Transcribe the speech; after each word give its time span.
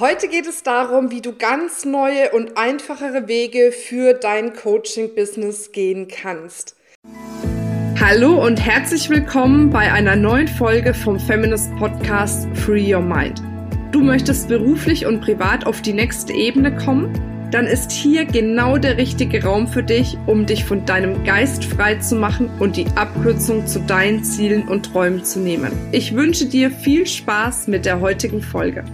Heute 0.00 0.28
geht 0.28 0.46
es 0.46 0.62
darum, 0.62 1.10
wie 1.10 1.20
du 1.20 1.32
ganz 1.32 1.84
neue 1.84 2.30
und 2.30 2.56
einfachere 2.56 3.26
Wege 3.26 3.72
für 3.72 4.14
dein 4.14 4.54
Coaching-Business 4.54 5.72
gehen 5.72 6.06
kannst. 6.06 6.76
Hallo 7.98 8.40
und 8.46 8.64
herzlich 8.64 9.10
willkommen 9.10 9.70
bei 9.70 9.92
einer 9.92 10.14
neuen 10.14 10.46
Folge 10.46 10.94
vom 10.94 11.18
Feminist 11.18 11.74
Podcast 11.78 12.46
Free 12.54 12.94
Your 12.94 13.00
Mind. 13.00 13.42
Du 13.90 14.00
möchtest 14.00 14.46
beruflich 14.46 15.04
und 15.04 15.20
privat 15.20 15.66
auf 15.66 15.82
die 15.82 15.94
nächste 15.94 16.32
Ebene 16.32 16.76
kommen? 16.76 17.48
Dann 17.50 17.66
ist 17.66 17.90
hier 17.90 18.24
genau 18.24 18.78
der 18.78 18.98
richtige 18.98 19.42
Raum 19.42 19.66
für 19.66 19.82
dich, 19.82 20.16
um 20.26 20.46
dich 20.46 20.64
von 20.64 20.86
deinem 20.86 21.24
Geist 21.24 21.64
frei 21.64 21.96
zu 21.96 22.14
machen 22.14 22.48
und 22.60 22.76
die 22.76 22.86
Abkürzung 22.94 23.66
zu 23.66 23.80
deinen 23.80 24.22
Zielen 24.22 24.68
und 24.68 24.92
Träumen 24.92 25.24
zu 25.24 25.40
nehmen. 25.40 25.72
Ich 25.90 26.14
wünsche 26.14 26.46
dir 26.46 26.70
viel 26.70 27.04
Spaß 27.04 27.66
mit 27.66 27.84
der 27.84 27.98
heutigen 27.98 28.42
Folge. 28.42 28.84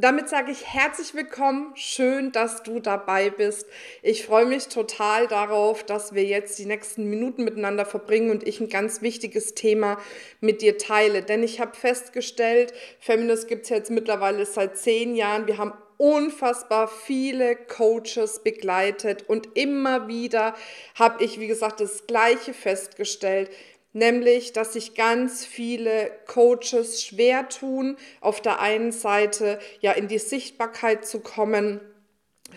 Damit 0.00 0.28
sage 0.28 0.52
ich 0.52 0.64
herzlich 0.64 1.12
willkommen. 1.14 1.72
Schön, 1.74 2.30
dass 2.30 2.62
du 2.62 2.78
dabei 2.78 3.30
bist. 3.30 3.66
Ich 4.00 4.24
freue 4.24 4.46
mich 4.46 4.68
total 4.68 5.26
darauf, 5.26 5.82
dass 5.82 6.14
wir 6.14 6.22
jetzt 6.22 6.56
die 6.60 6.66
nächsten 6.66 7.10
Minuten 7.10 7.42
miteinander 7.42 7.84
verbringen 7.84 8.30
und 8.30 8.46
ich 8.46 8.60
ein 8.60 8.68
ganz 8.68 9.02
wichtiges 9.02 9.54
Thema 9.54 9.98
mit 10.40 10.62
dir 10.62 10.78
teile. 10.78 11.22
Denn 11.24 11.42
ich 11.42 11.58
habe 11.58 11.74
festgestellt, 11.74 12.72
Feminist 13.00 13.48
gibt 13.48 13.64
es 13.64 13.70
jetzt 13.70 13.90
mittlerweile 13.90 14.46
seit 14.46 14.78
zehn 14.78 15.16
Jahren. 15.16 15.48
Wir 15.48 15.58
haben 15.58 15.72
unfassbar 15.96 16.86
viele 16.86 17.56
Coaches 17.56 18.44
begleitet 18.44 19.24
und 19.28 19.56
immer 19.58 20.06
wieder 20.06 20.54
habe 20.94 21.24
ich, 21.24 21.40
wie 21.40 21.48
gesagt, 21.48 21.80
das 21.80 22.06
Gleiche 22.06 22.54
festgestellt 22.54 23.50
nämlich 23.92 24.52
dass 24.52 24.72
sich 24.72 24.94
ganz 24.94 25.44
viele 25.44 26.10
Coaches 26.26 27.02
schwer 27.02 27.48
tun, 27.48 27.96
auf 28.20 28.40
der 28.40 28.60
einen 28.60 28.92
Seite 28.92 29.58
ja 29.80 29.92
in 29.92 30.08
die 30.08 30.18
Sichtbarkeit 30.18 31.06
zu 31.06 31.20
kommen 31.20 31.80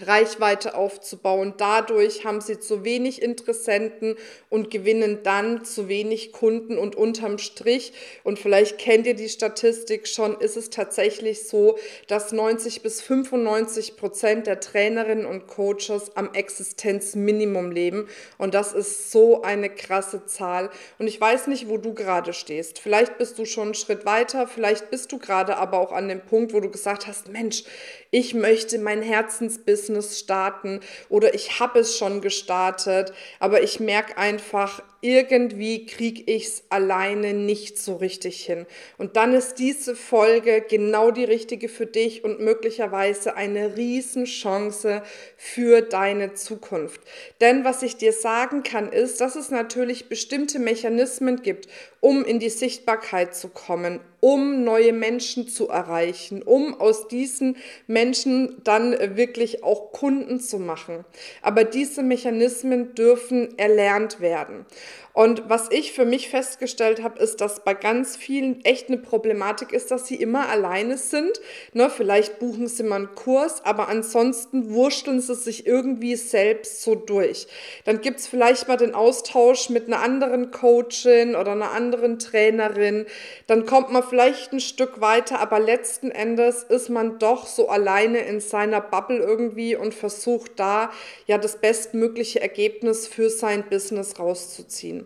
Reichweite 0.07 0.75
aufzubauen. 0.75 1.53
Dadurch 1.57 2.26
haben 2.26 2.41
sie 2.41 2.59
zu 2.59 2.84
wenig 2.84 3.21
Interessenten 3.21 4.15
und 4.49 4.70
gewinnen 4.70 5.20
dann 5.23 5.63
zu 5.65 5.87
wenig 5.87 6.31
Kunden 6.31 6.77
und 6.77 6.95
unterm 6.95 7.37
Strich, 7.37 7.93
und 8.23 8.39
vielleicht 8.39 8.77
kennt 8.77 9.07
ihr 9.07 9.13
die 9.13 9.29
Statistik 9.29 10.07
schon, 10.07 10.39
ist 10.39 10.57
es 10.57 10.70
tatsächlich 10.70 11.48
so, 11.48 11.77
dass 12.07 12.31
90 12.31 12.81
bis 12.81 13.01
95 13.01 13.95
Prozent 13.95 14.48
der 14.48 14.59
Trainerinnen 14.59 15.26
und 15.26 15.48
Coaches 15.48 16.15
am 16.15 16.33
Existenzminimum 16.33 17.71
leben. 17.71 18.07
Und 18.37 18.54
das 18.54 18.73
ist 18.73 19.11
so 19.11 19.41
eine 19.41 19.70
krasse 19.70 20.26
Zahl. 20.26 20.70
Und 20.99 21.07
ich 21.07 21.20
weiß 21.20 21.48
nicht, 21.48 21.70
wo 21.70 21.77
du 21.77 21.93
gerade 21.93 22.33
stehst. 22.33 22.79
Vielleicht 22.79 23.17
bist 23.17 23.39
du 23.39 23.45
schon 23.45 23.70
einen 23.70 23.73
Schritt 23.73 24.05
weiter, 24.05 24.48
vielleicht 24.48 24.89
bist 24.89 25.11
du 25.11 25.20
gerade 25.20 25.57
aber 25.57 25.79
auch 25.79 25.91
an 25.91 26.07
dem 26.07 26.21
Punkt, 26.21 26.54
wo 26.54 26.59
du 26.59 26.70
gesagt 26.70 27.07
hast, 27.07 27.29
Mensch, 27.29 27.63
ich 28.12 28.34
möchte 28.34 28.77
mein 28.77 29.01
Herzensbusiness 29.01 30.20
starten 30.20 30.81
oder 31.07 31.34
ich 31.34 31.59
habe 31.62 31.79
es 31.79 31.98
schon 31.98 32.20
gestartet, 32.21 33.13
aber 33.40 33.63
ich 33.63 33.79
merke 33.79 34.17
einfach, 34.17 34.84
irgendwie 34.99 35.85
kriege 35.85 36.21
ich 36.32 36.45
es 36.45 36.63
alleine 36.70 37.34
nicht 37.34 37.79
so 37.79 37.95
richtig 37.95 38.45
hin. 38.45 38.67
Und 38.98 39.15
dann 39.15 39.34
ist 39.34 39.55
diese 39.55 39.95
Folge 39.95 40.62
genau 40.62 41.09
die 41.09 41.23
richtige 41.23 41.70
für 41.70 41.87
dich 41.87 42.23
und 42.23 42.39
möglicherweise 42.39 43.35
eine 43.35 43.77
Riesenchance 43.77 45.01
für 45.37 45.82
deine 45.82 46.34
Zukunft. 46.34 47.01
Denn 47.39 47.63
was 47.63 47.82
ich 47.82 47.98
dir 47.98 48.13
sagen 48.13 48.62
kann, 48.62 48.91
ist, 48.91 49.21
dass 49.21 49.35
es 49.35 49.49
natürlich 49.49 50.07
bestimmte 50.09 50.59
Mechanismen 50.59 51.41
gibt, 51.41 51.67
um 52.02 52.26
in 52.26 52.40
die 52.40 52.49
Sichtbarkeit 52.49 53.35
zu 53.35 53.48
kommen, 53.48 54.02
um 54.20 54.63
neue 54.63 54.91
Menschen 54.91 55.48
zu 55.48 55.70
erreichen, 55.70 56.41
um 56.41 56.80
aus 56.80 57.07
diesen 57.07 57.57
Menschen 57.88 58.57
dann 58.63 59.16
wirklich 59.16 59.63
auch 59.63 59.91
Kunden 59.91 60.40
zu 60.40 60.60
machen. 60.60 61.05
Aber 61.41 61.63
diese 61.63 62.04
Mechanismen 62.04 62.96
dürfen 62.96 63.57
erlernt 63.57 64.19
werden. 64.19 64.66
Und 65.13 65.49
was 65.49 65.69
ich 65.72 65.91
für 65.91 66.05
mich 66.05 66.29
festgestellt 66.29 67.03
habe, 67.03 67.19
ist, 67.19 67.41
dass 67.41 67.63
bei 67.63 67.73
ganz 67.73 68.16
vielen 68.16 68.63
echt 68.63 68.88
eine 68.88 68.97
Problematik 68.97 69.73
ist, 69.73 69.91
dass 69.91 70.07
sie 70.07 70.16
immer 70.16 70.47
alleine 70.47 70.97
sind. 70.97 71.41
Ne, 71.73 71.89
vielleicht 71.89 72.39
buchen 72.39 72.67
sie 72.67 72.83
mal 72.83 72.95
einen 72.95 73.16
Kurs, 73.16 73.63
aber 73.66 73.89
ansonsten 73.89 74.73
wurschteln 74.73 75.19
sie 75.19 75.35
sich 75.35 75.67
irgendwie 75.67 76.16
selbst 76.16 76.81
so 76.81 76.95
durch. 76.95 77.47
Dann 77.83 77.99
gibt 77.99 78.19
es 78.22 78.27
vielleicht 78.27 78.67
mal 78.67 78.77
den 78.77 78.95
Austausch 78.95 79.69
mit 79.69 79.88
einer 79.88 79.99
anderen 79.99 80.51
Coachin 80.51 81.35
oder 81.35 81.51
einer 81.51 81.72
anderen 81.72 82.17
Trainerin. 82.17 83.05
Dann 83.47 83.66
kommt 83.66 83.91
man 83.91 84.03
vielleicht 84.03 84.53
ein 84.53 84.61
Stück 84.61 85.01
weiter, 85.01 85.39
aber 85.39 85.59
letzten 85.59 86.11
Endes 86.11 86.63
ist 86.63 86.89
man 86.89 87.19
doch 87.19 87.47
so 87.47 87.67
alleine 87.67 88.19
in 88.19 88.39
seiner 88.39 88.79
Bubble 88.79 89.17
irgendwie 89.17 89.75
und 89.75 89.93
versucht 89.93 90.53
da 90.55 90.91
ja 91.28 91.38
das 91.38 91.57
bestmögliche 91.57 92.41
Ergebnis 92.41 93.07
für 93.07 93.29
sein 93.29 93.66
Business 93.69 94.17
rauszuziehen. 94.19 95.00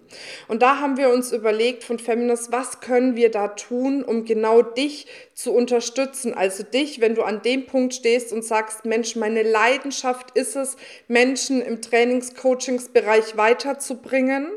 Und 0.48 0.62
da 0.62 0.80
haben 0.80 0.98
wir 0.98 1.10
uns 1.10 1.32
überlegt 1.32 1.84
von 1.84 2.00
Feminist, 2.00 2.52
was 2.52 2.80
können 2.80 3.16
wir 3.16 3.32
da 3.32 3.50
tun, 3.50 4.04
um 4.04 4.26
genau 4.26 4.62
dich 4.62 5.08
zu 5.34 5.54
unterstützen? 5.54 6.34
Also 6.34 6.64
dich, 6.64 7.02
wenn 7.02 7.16
du 7.16 7.24
an 7.24 7.42
dem 7.42 7.66
Punkt 7.66 7.94
stehst 7.94 8.34
und 8.34 8.44
sagst, 8.44 8.86
Mensch, 8.86 9.16
meine 9.16 9.44
Leidenschaft 9.44 10.32
ist 10.32 10.56
es, 10.56 10.78
Menschen 11.08 11.62
im 11.62 11.82
Trainings-Coachings-Bereich 11.82 13.38
weiterzubringen 13.38 14.50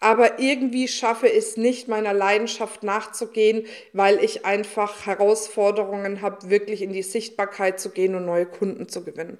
aber 0.00 0.38
irgendwie 0.38 0.86
schaffe 0.86 1.26
ich 1.26 1.38
es 1.38 1.56
nicht, 1.56 1.88
meiner 1.88 2.14
Leidenschaft 2.14 2.84
nachzugehen, 2.84 3.66
weil 3.92 4.22
ich 4.22 4.44
einfach 4.44 5.06
Herausforderungen 5.06 6.22
habe, 6.22 6.50
wirklich 6.50 6.82
in 6.82 6.92
die 6.92 7.02
Sichtbarkeit 7.02 7.80
zu 7.80 7.90
gehen 7.90 8.14
und 8.14 8.24
neue 8.24 8.46
Kunden 8.46 8.88
zu 8.88 9.04
gewinnen. 9.04 9.38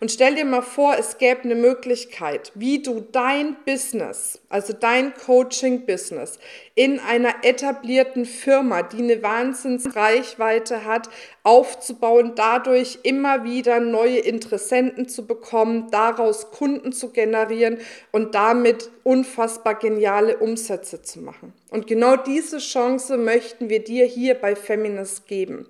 Und 0.00 0.10
stell 0.10 0.34
dir 0.34 0.46
mal 0.46 0.62
vor, 0.62 0.96
es 0.98 1.18
gäbe 1.18 1.42
eine 1.42 1.56
Möglichkeit, 1.56 2.52
wie 2.54 2.82
du 2.82 3.00
dein 3.00 3.56
Business, 3.66 4.40
also 4.48 4.72
dein 4.72 5.12
Coaching-Business, 5.12 6.38
in 6.74 7.00
einer 7.00 7.34
etablierten 7.42 8.24
Firma, 8.24 8.82
die 8.82 9.02
eine 9.02 9.22
Wahnsinnsreichweite 9.22 10.86
hat, 10.86 11.10
aufzubauen, 11.42 12.32
dadurch 12.34 13.00
immer 13.02 13.44
wieder 13.44 13.80
neue 13.80 14.18
Interessenten 14.18 15.08
zu 15.08 15.26
bekommen, 15.26 15.90
daraus 15.90 16.50
Kunden 16.50 16.92
zu 16.92 17.10
generieren 17.10 17.78
und 18.12 18.34
damit 18.34 18.90
unfassbar 19.02 19.74
geniale 19.98 20.36
Umsätze 20.38 21.02
zu 21.02 21.20
machen. 21.20 21.52
Und 21.70 21.86
genau 21.86 22.16
diese 22.16 22.58
Chance 22.58 23.18
möchten 23.18 23.68
wir 23.68 23.84
dir 23.84 24.06
hier 24.06 24.34
bei 24.34 24.56
Feminist 24.56 25.26
geben. 25.26 25.66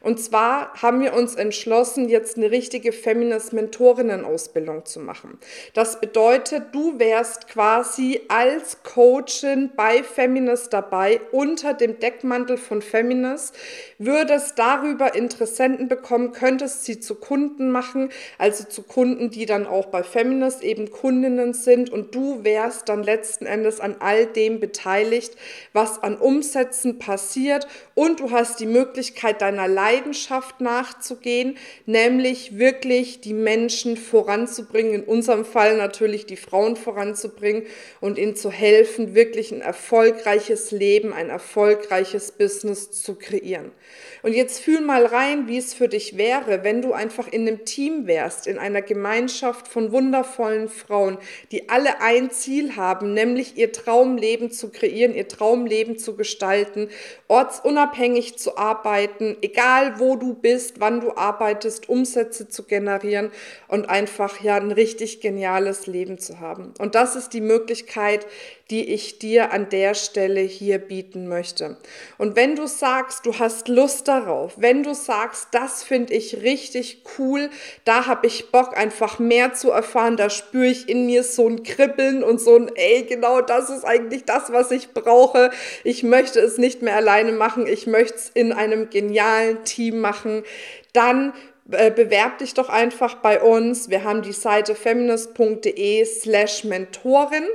Und 0.00 0.20
zwar 0.20 0.74
haben 0.74 1.00
wir 1.00 1.14
uns 1.14 1.34
entschlossen, 1.34 2.08
jetzt 2.08 2.36
eine 2.36 2.50
richtige 2.50 2.92
Feminist-Mentorinnen-Ausbildung 2.92 4.84
zu 4.84 5.00
machen. 5.00 5.38
Das 5.74 6.00
bedeutet, 6.00 6.64
du 6.72 6.98
wärst 6.98 7.48
quasi 7.48 8.20
als 8.28 8.82
Coachin 8.82 9.70
bei 9.74 10.02
Feminist 10.02 10.72
dabei 10.72 11.20
unter 11.32 11.74
dem 11.74 11.98
Deckmantel 11.98 12.58
von 12.58 12.80
Feminist, 12.80 13.56
würdest 13.98 14.58
darüber 14.58 15.14
Interessenten 15.14 15.88
bekommen, 15.88 16.32
könntest 16.32 16.84
sie 16.84 17.00
zu 17.00 17.16
Kunden 17.16 17.70
machen, 17.70 18.10
also 18.36 18.64
zu 18.64 18.82
Kunden, 18.82 19.30
die 19.30 19.46
dann 19.46 19.66
auch 19.66 19.86
bei 19.86 20.02
Feminist 20.02 20.62
eben 20.62 20.90
Kundinnen 20.90 21.54
sind 21.54 21.90
und 21.90 22.14
du 22.14 22.44
wärst 22.44 22.88
dann 22.88 23.02
letzten 23.02 23.46
Endes 23.46 23.80
an 23.80 23.96
all 23.98 24.26
dem 24.26 24.60
beteiligt, 24.60 25.37
was 25.72 26.02
an 26.02 26.16
Umsätzen 26.16 26.98
passiert 26.98 27.66
und 27.94 28.20
du 28.20 28.30
hast 28.30 28.60
die 28.60 28.66
Möglichkeit 28.66 29.40
deiner 29.42 29.68
Leidenschaft 29.68 30.60
nachzugehen, 30.60 31.56
nämlich 31.86 32.58
wirklich 32.58 33.20
die 33.20 33.34
Menschen 33.34 33.96
voranzubringen, 33.96 34.94
in 34.94 35.04
unserem 35.04 35.44
Fall 35.44 35.76
natürlich 35.76 36.26
die 36.26 36.36
Frauen 36.36 36.76
voranzubringen 36.76 37.64
und 38.00 38.18
ihnen 38.18 38.36
zu 38.36 38.50
helfen, 38.50 39.14
wirklich 39.14 39.52
ein 39.52 39.60
erfolgreiches 39.60 40.70
Leben, 40.70 41.12
ein 41.12 41.30
erfolgreiches 41.30 42.32
Business 42.32 42.90
zu 42.90 43.14
kreieren. 43.14 43.72
Und 44.22 44.32
jetzt 44.32 44.60
fühl 44.60 44.80
mal 44.80 45.06
rein, 45.06 45.46
wie 45.46 45.58
es 45.58 45.74
für 45.74 45.88
dich 45.88 46.16
wäre, 46.16 46.64
wenn 46.64 46.82
du 46.82 46.92
einfach 46.92 47.28
in 47.28 47.46
einem 47.46 47.64
Team 47.64 48.06
wärst, 48.06 48.46
in 48.46 48.58
einer 48.58 48.82
Gemeinschaft 48.82 49.68
von 49.68 49.92
wundervollen 49.92 50.68
Frauen, 50.68 51.18
die 51.52 51.68
alle 51.68 52.00
ein 52.00 52.30
Ziel 52.30 52.76
haben, 52.76 53.14
nämlich 53.14 53.56
ihr 53.56 53.72
Traumleben 53.72 54.50
zu 54.50 54.70
kreieren, 54.70 55.14
ihr 55.14 55.27
Traumleben 55.28 55.98
zu 55.98 56.16
gestalten, 56.16 56.88
ortsunabhängig 57.28 58.38
zu 58.38 58.56
arbeiten, 58.56 59.36
egal 59.42 60.00
wo 60.00 60.16
du 60.16 60.34
bist, 60.34 60.80
wann 60.80 61.00
du 61.00 61.16
arbeitest, 61.16 61.88
Umsätze 61.88 62.48
zu 62.48 62.64
generieren 62.64 63.30
und 63.68 63.88
einfach 63.88 64.40
ja 64.40 64.56
ein 64.56 64.72
richtig 64.72 65.20
geniales 65.20 65.86
Leben 65.86 66.18
zu 66.18 66.40
haben. 66.40 66.74
Und 66.78 66.94
das 66.94 67.16
ist 67.16 67.32
die 67.34 67.40
Möglichkeit, 67.40 68.26
die 68.70 68.92
ich 68.92 69.18
dir 69.18 69.52
an 69.52 69.70
der 69.70 69.94
Stelle 69.94 70.40
hier 70.40 70.78
bieten 70.78 71.26
möchte. 71.26 71.78
Und 72.18 72.36
wenn 72.36 72.54
du 72.54 72.66
sagst, 72.66 73.24
du 73.24 73.38
hast 73.38 73.68
Lust 73.68 74.08
darauf, 74.08 74.54
wenn 74.56 74.82
du 74.82 74.94
sagst, 74.94 75.48
das 75.52 75.82
finde 75.82 76.12
ich 76.12 76.42
richtig 76.42 77.02
cool, 77.18 77.48
da 77.84 78.06
habe 78.06 78.26
ich 78.26 78.50
Bock 78.50 78.76
einfach 78.76 79.18
mehr 79.18 79.54
zu 79.54 79.70
erfahren, 79.70 80.18
da 80.18 80.28
spüre 80.28 80.66
ich 80.66 80.88
in 80.88 81.06
mir 81.06 81.22
so 81.22 81.48
ein 81.48 81.62
Kribbeln 81.62 82.22
und 82.22 82.40
so 82.40 82.56
ein, 82.56 82.70
ey, 82.74 83.04
genau 83.04 83.40
das 83.40 83.70
ist 83.70 83.84
eigentlich 83.84 84.24
das, 84.24 84.52
was 84.52 84.70
ich 84.70 84.92
brauche. 84.92 85.50
Ich 85.82 86.02
möchte 86.02 86.40
es 86.40 86.58
nicht 86.58 86.82
mehr 86.82 86.96
alleine 86.96 87.32
machen, 87.32 87.66
ich 87.66 87.86
möchte 87.86 88.16
es 88.16 88.30
in 88.34 88.52
einem 88.52 88.90
genialen 88.90 89.64
Team 89.64 90.00
machen, 90.00 90.42
dann 90.92 91.32
äh, 91.70 91.90
bewerb 91.90 92.38
dich 92.38 92.54
doch 92.54 92.68
einfach 92.68 93.16
bei 93.16 93.40
uns. 93.40 93.90
Wir 93.90 94.04
haben 94.04 94.22
die 94.22 94.32
Seite 94.32 94.74
feminist.de 94.74 96.04
slash 96.04 96.64
Mentorin. 96.64 97.46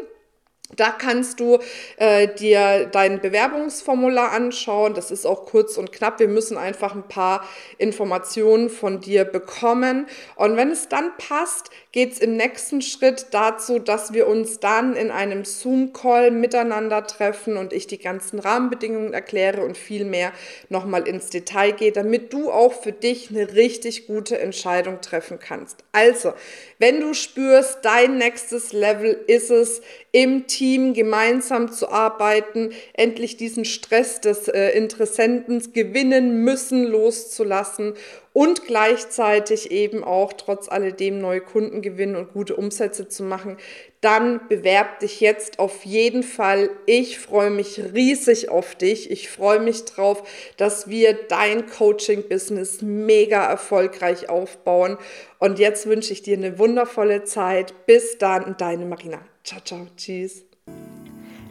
Da 0.75 0.91
kannst 0.91 1.39
du 1.39 1.59
äh, 1.97 2.27
dir 2.27 2.85
dein 2.85 3.21
Bewerbungsformular 3.21 4.31
anschauen. 4.31 4.93
Das 4.93 5.11
ist 5.11 5.25
auch 5.25 5.45
kurz 5.45 5.77
und 5.77 5.91
knapp. 5.91 6.19
Wir 6.19 6.27
müssen 6.27 6.57
einfach 6.57 6.95
ein 6.95 7.07
paar 7.07 7.47
Informationen 7.77 8.69
von 8.69 8.99
dir 8.99 9.25
bekommen. 9.25 10.07
Und 10.35 10.57
wenn 10.57 10.71
es 10.71 10.89
dann 10.89 11.11
passt, 11.17 11.69
geht 11.93 12.13
es 12.13 12.19
im 12.19 12.35
nächsten 12.35 12.81
Schritt 12.81 13.27
dazu, 13.31 13.77
dass 13.77 14.13
wir 14.13 14.27
uns 14.27 14.59
dann 14.59 14.95
in 14.95 15.11
einem 15.11 15.45
Zoom-Call 15.45 16.31
miteinander 16.31 17.05
treffen 17.05 17.55
und 17.55 17.71
ich 17.71 17.85
die 17.85 17.99
ganzen 17.99 18.39
Rahmenbedingungen 18.39 19.13
erkläre 19.13 19.61
und 19.61 19.77
viel 19.77 20.03
mehr 20.03 20.33
nochmal 20.69 21.07
ins 21.07 21.29
Detail 21.29 21.71
gehe, 21.71 21.91
damit 21.91 22.33
du 22.33 22.51
auch 22.51 22.73
für 22.73 22.91
dich 22.91 23.29
eine 23.29 23.53
richtig 23.53 24.07
gute 24.07 24.39
Entscheidung 24.39 25.01
treffen 25.01 25.37
kannst. 25.39 25.83
Also, 25.91 26.33
wenn 26.79 26.99
du 26.99 27.13
spürst, 27.13 27.79
dein 27.83 28.17
nächstes 28.17 28.73
Level 28.73 29.23
ist 29.27 29.51
es, 29.51 29.81
im 30.11 30.47
Team 30.47 30.95
gemeinsam 30.95 31.71
zu 31.71 31.89
arbeiten, 31.89 32.71
endlich 32.93 33.37
diesen 33.37 33.65
Stress 33.65 34.19
des 34.19 34.47
äh, 34.47 34.69
Interessenten 34.71 35.73
gewinnen 35.73 36.43
müssen 36.43 36.85
loszulassen 36.85 37.93
und 38.33 38.65
gleichzeitig 38.65 39.71
eben 39.71 40.03
auch 40.03 40.33
trotz 40.33 40.67
alledem 40.67 41.19
neue 41.19 41.41
Kunden 41.41 41.81
gewinnen 41.81 42.15
und 42.15 42.33
gute 42.33 42.55
Umsätze 42.55 43.07
zu 43.07 43.23
machen, 43.23 43.57
dann 44.01 44.47
bewerb 44.49 44.99
dich 44.99 45.21
jetzt 45.21 45.59
auf 45.59 45.85
jeden 45.85 46.23
Fall. 46.23 46.69
Ich 46.87 47.19
freue 47.19 47.51
mich 47.51 47.79
riesig 47.93 48.49
auf 48.49 48.75
dich. 48.75 49.11
Ich 49.11 49.29
freue 49.29 49.59
mich 49.59 49.85
drauf, 49.85 50.27
dass 50.57 50.89
wir 50.89 51.13
dein 51.13 51.67
Coaching-Business 51.67 52.81
mega 52.81 53.45
erfolgreich 53.45 54.29
aufbauen. 54.29 54.97
Und 55.39 55.59
jetzt 55.59 55.85
wünsche 55.85 56.11
ich 56.11 56.23
dir 56.23 56.35
eine 56.35 56.57
wundervolle 56.57 57.23
Zeit. 57.23 57.85
Bis 57.85 58.17
dann, 58.17 58.55
deine 58.57 58.85
Marina. 58.85 59.19
Ciao, 59.43 59.61
ciao, 59.63 59.87
tschüss. 59.95 60.43